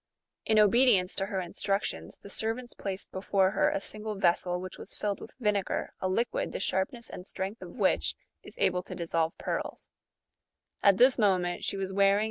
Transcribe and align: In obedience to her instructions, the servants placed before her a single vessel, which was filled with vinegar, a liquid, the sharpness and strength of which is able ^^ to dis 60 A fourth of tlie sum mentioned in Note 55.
In 0.47 0.57
obedience 0.57 1.13
to 1.13 1.27
her 1.27 1.39
instructions, 1.41 2.17
the 2.23 2.27
servants 2.31 2.73
placed 2.73 3.11
before 3.11 3.51
her 3.51 3.69
a 3.69 3.79
single 3.79 4.15
vessel, 4.15 4.59
which 4.59 4.79
was 4.79 4.95
filled 4.95 5.21
with 5.21 5.29
vinegar, 5.39 5.93
a 5.99 6.09
liquid, 6.09 6.53
the 6.53 6.59
sharpness 6.59 7.07
and 7.07 7.23
strength 7.23 7.61
of 7.61 7.75
which 7.75 8.15
is 8.41 8.55
able 8.57 8.81
^^ 8.83 8.85
to 8.85 8.95
dis 8.95 9.11
60 9.11 9.17
A 9.17 9.21
fourth 9.35 9.89
of 10.81 10.95
tlie 10.95 11.11
sum 11.21 11.41
mentioned 11.43 11.83
in 11.83 11.95
Note 11.95 11.99
55. 11.99 12.19